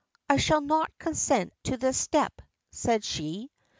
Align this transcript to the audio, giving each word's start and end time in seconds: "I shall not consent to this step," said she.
"I 0.27 0.37
shall 0.37 0.61
not 0.61 0.89
consent 0.97 1.53
to 1.65 1.77
this 1.77 1.95
step," 1.95 2.41
said 2.71 3.03
she. 3.05 3.51